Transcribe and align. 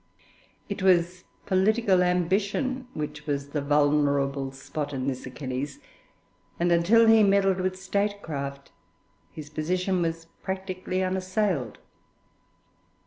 It 0.67 0.81
was 0.81 1.25
political 1.45 2.01
ambition 2.01 2.87
which 2.95 3.27
was 3.27 3.49
the 3.49 3.61
vulnerable 3.61 4.51
spot 4.51 4.93
in 4.93 5.05
this 5.05 5.27
Achilles, 5.27 5.77
and 6.59 6.71
until 6.71 7.05
he 7.05 7.21
meddled 7.21 7.61
with 7.61 7.77
statecraft, 7.79 8.71
his 9.31 9.51
position 9.51 10.01
was 10.01 10.25
practically 10.41 11.03
unassailed. 11.03 11.77